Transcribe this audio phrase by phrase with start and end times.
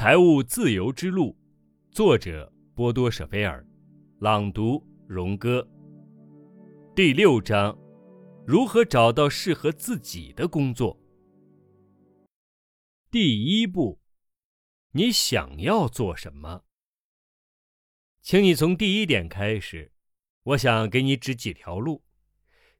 [0.00, 1.36] 财务自由之路，
[1.90, 3.66] 作者波多舍菲尔，
[4.20, 5.68] 朗读荣哥。
[6.94, 7.76] 第六章：
[8.46, 10.96] 如何找到适合自己的工作。
[13.10, 13.98] 第一步，
[14.92, 16.62] 你想要做什么？
[18.22, 19.90] 请你从第一点开始。
[20.44, 22.04] 我想给你指几条路，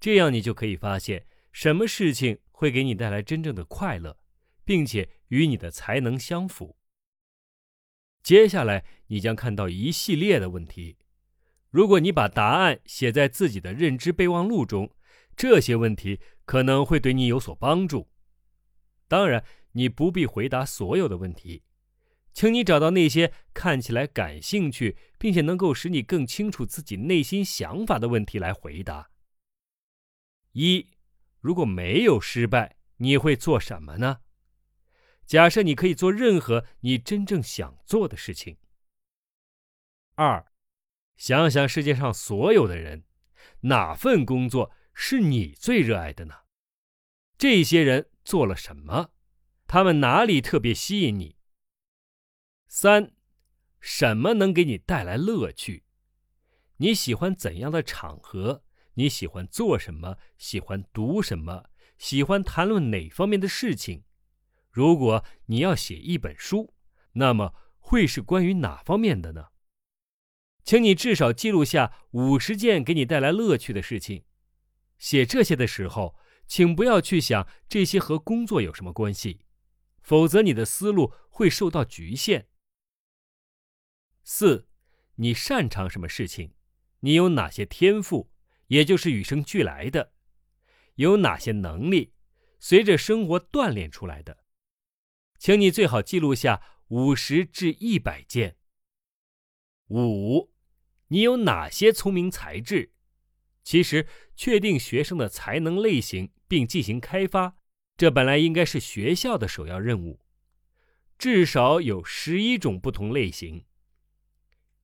[0.00, 4.18] 这样你就可以发现什么事情会给你带来真正的快乐，
[4.64, 6.76] 并且与你的才能相符。
[8.24, 10.96] 接下来，你将看到一系列的问题。
[11.68, 14.90] 如果你把答案写在自己的认知备忘录中，
[15.36, 18.08] 这些问题可能会对你有所帮助。
[19.08, 21.64] 当然，你不必回答所有的问题，
[22.32, 29.10] 请你找到那些看起来感兴趣，并且能够使你更清楚自己内心想法的问题来回答。
[30.52, 30.88] 一，
[31.40, 34.20] 如果没有失败，你会做什么呢？
[35.26, 38.58] 假设你可以做任何你真正想做的事情。
[40.14, 40.46] 二，
[41.16, 43.04] 想想世界上所有的人，
[43.60, 46.34] 哪份工作是你最热爱的呢？
[47.36, 49.10] 这些人做了什么？
[49.66, 51.36] 他们哪里特别吸引你？
[52.68, 53.12] 三，
[53.80, 55.84] 什么能给你带来乐趣？
[56.76, 58.62] 你喜欢怎样的场合？
[58.94, 60.18] 你喜欢做什么？
[60.38, 61.70] 喜欢读什么？
[61.98, 64.04] 喜欢谈论哪方面的事情？
[64.74, 66.74] 如果你要写一本书，
[67.12, 69.50] 那么会是关于哪方面的呢？
[70.64, 74.24] 请你至少记录下五十件给你带来乐趣的事情。
[74.98, 76.16] 写这些的时候，
[76.48, 79.42] 请不要去想这些和工作有什么关系，
[80.02, 82.48] 否则你的思路会受到局限。
[84.24, 84.66] 四，
[85.14, 86.52] 你擅长什么事情？
[86.98, 88.32] 你有哪些天赋，
[88.66, 90.14] 也就是与生俱来的？
[90.96, 92.12] 有哪些能力，
[92.58, 94.43] 随着生活锻炼出来的？
[95.38, 98.56] 请你最好记录下五十至一百件。
[99.88, 100.52] 五，
[101.08, 102.92] 你有哪些聪明才智？
[103.62, 107.56] 其实，确定学生的才能类型并进行开发，
[107.96, 110.20] 这本来应该是学校的首要任务。
[111.16, 113.64] 至少有十一种不同类型：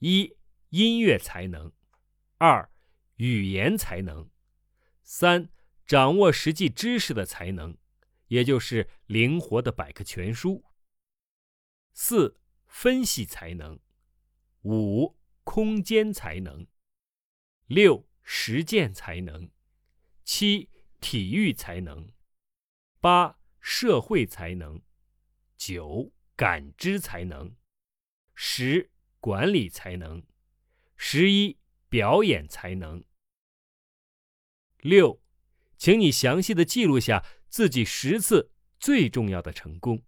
[0.00, 0.36] 一、
[0.70, 1.70] 音乐才能；
[2.38, 2.70] 二、
[3.16, 4.28] 语言才能；
[5.02, 5.48] 三、
[5.86, 7.76] 掌握实际知识的才能。
[8.28, 10.64] 也就是灵活的百科全书。
[11.92, 13.78] 四、分析才能；
[14.62, 16.66] 五、空间才能；
[17.66, 19.50] 六、实践才能；
[20.24, 20.68] 七、
[21.00, 22.12] 体育才能；
[23.00, 24.80] 八、社会才能；
[25.56, 27.54] 九、感知才能；
[28.34, 30.22] 十、管理才能；
[30.96, 31.58] 十一、
[31.88, 33.04] 表演才能。
[34.78, 35.22] 六，
[35.78, 37.24] 请你详细的记录下。
[37.56, 40.02] 自己十次最重要的成功，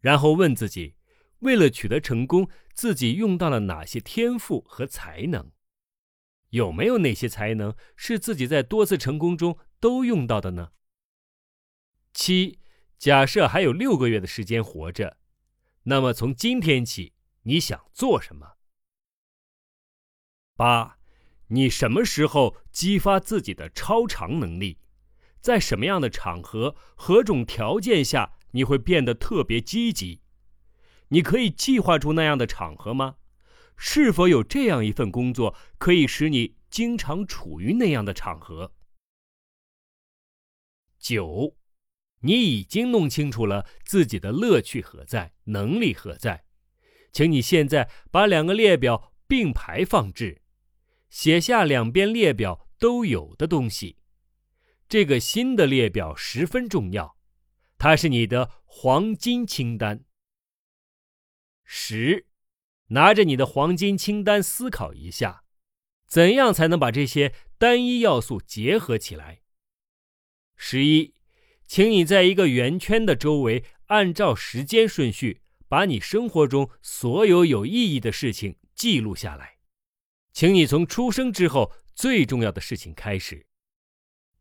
[0.00, 0.96] 然后问自己：
[1.40, 5.52] 为了取得成功，自己用到了哪些天赋和才能？
[6.48, 10.72] 有没有哪些才能是自己在多次成功中都用到的呢？
[12.14, 12.58] 七，
[12.96, 15.18] 假设还有六个月的时间活着，
[15.82, 18.56] 那么从今天起，你想做什么？
[20.56, 20.98] 八，
[21.48, 24.78] 你什么时候激发自己的超常能力？
[25.40, 30.20] 在什么样的场合、何种条件下，你会变得特别积极？
[31.08, 33.16] 你可以计划出那样的场合吗？
[33.76, 38.74] 是否有这样一份工作可以使你经常处于那样的场合？
[40.98, 41.56] 九，
[42.20, 46.44] 你已经弄清楚了自己的乐趣何在，能力何在，
[47.10, 50.42] 请你现在把两个列表并排放置，
[51.08, 53.96] 写下两边列表都有的东西。
[54.90, 57.16] 这个新的列表十分重要，
[57.78, 60.04] 它是你的黄金清单。
[61.62, 62.26] 十，
[62.88, 65.44] 拿着你的黄金清单思考一下，
[66.08, 69.42] 怎样才能把这些单一要素结合起来？
[70.56, 71.14] 十一，
[71.68, 79.58] 请你在一个圆圈的周围，按照时间顺序，把你生活中所有有意义的事情记录下来。
[80.32, 83.46] 请你从出生之后最重要的事情开始。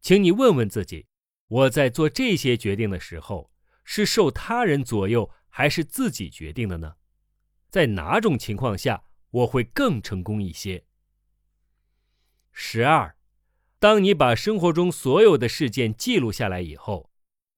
[0.09, 1.05] 请你问问自己：
[1.49, 3.51] 我在做这些决定的时候，
[3.83, 6.95] 是受他人左右，还是自己决定的呢？
[7.69, 10.83] 在哪种情况下我会更成功一些？
[12.51, 13.15] 十二，
[13.77, 17.11] 当你把生活中所有的事件记录下来以后，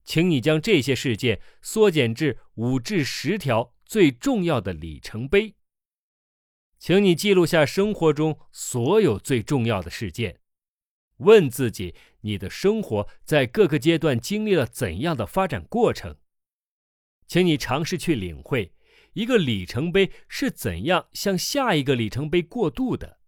[0.04, 5.54] 请你将这些事件缩减至五至十条最重要的里程碑。
[6.78, 10.40] 请你记录下生活中所有最重要的事件。
[11.18, 16.16] 问自己：你的生活在各个阶段经历了怎样的发展过程？
[17.28, 18.74] 请你尝试去领会，
[19.12, 23.20] 一个里程碑是怎样向下一个里程碑过渡的。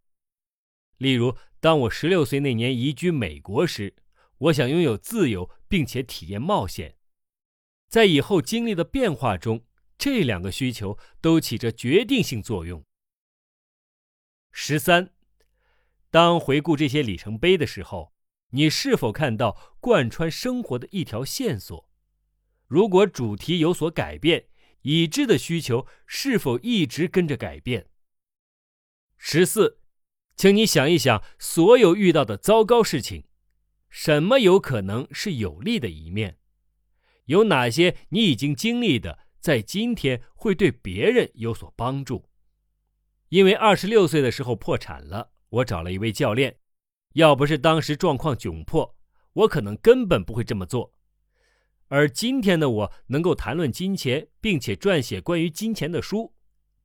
[0.99, 3.94] 例如，当我十六岁那年移居美国时，
[4.38, 6.96] 我想拥有自由，并且体验冒险。
[7.88, 9.64] 在以后经历的变化中，
[9.99, 12.85] 这两个需求都起着决定性作用。
[14.52, 15.12] 十三，
[16.11, 18.13] 当回顾这些里程碑的时候，
[18.55, 21.91] 你是否看到贯穿生活的一条线索？
[22.69, 24.47] 如果主题有所改变，
[24.83, 27.89] 已知的需求是否一直跟着改变？
[29.17, 29.81] 十四，
[30.37, 33.25] 请你想一想，所有遇到的糟糕事情，
[33.89, 36.39] 什么有可能是有利的一面？
[37.25, 42.31] 有哪些你已经经历的，在今天会对别人有所帮助？
[43.31, 46.59] 因为二十六岁的时候破产了，我找了一位教练。
[47.14, 48.94] 要不是当时状况窘迫，
[49.32, 50.93] 我可能根本不会这么做。
[51.88, 56.34] 而今天的我能够谈论金钱，并且撰写关于金钱的书，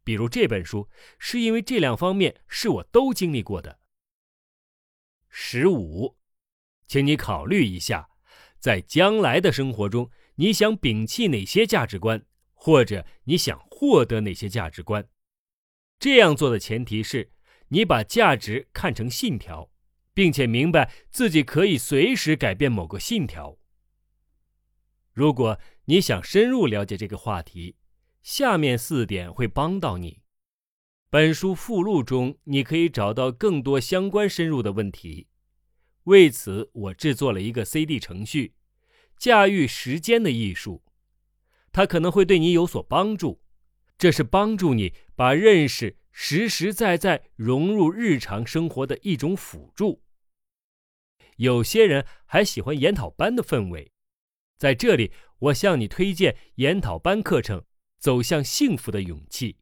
[0.03, 3.79] 比如这本书，是因为这两方面是我都经历过的。
[5.29, 6.17] 十五，
[6.87, 8.09] 请你考虑一下，
[8.59, 10.09] 在将来的生活中。
[10.35, 15.05] 你想摒弃哪些价值观，或者你想获得哪些价值观？
[15.99, 17.33] 这样做的前提是
[17.67, 19.69] 你把价值看成信条，
[20.19, 23.57] 并且明白自己可以随时改变某个信条。
[25.13, 27.77] 如果你想深入了解这个话题，
[28.21, 30.19] 下面四点会帮到你。
[31.10, 35.30] 本书附录中你可以找到更多相关深入的问题。
[36.04, 38.56] 为此，我制作了一个 CD 程序。
[39.18, 40.83] 驾驭时间的艺术，
[41.71, 43.42] 它可能会对你有所帮助。
[43.98, 50.04] 这是帮助你把认识实实在在融入日常生活的一种辅助。
[51.39, 53.94] 有些人还喜欢研讨班的氛围，
[54.57, 57.62] 在这里，我向你推荐研讨班课程
[57.97, 59.53] 《走向幸福的勇气》。